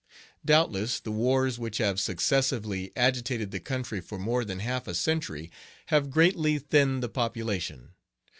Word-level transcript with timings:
Doubtless, 0.43 0.99
the 0.99 1.11
wars 1.11 1.59
which 1.59 1.77
have 1.77 1.99
successively 1.99 2.91
agitated 2.95 3.51
the 3.51 3.59
country 3.59 4.01
for 4.01 4.17
more 4.17 4.43
than 4.43 4.57
half 4.57 4.87
a 4.87 4.95
century 4.95 5.51
have 5.89 6.09
greatly 6.09 6.57
thinned 6.57 7.03
the 7.03 7.07
population. 7.09 7.93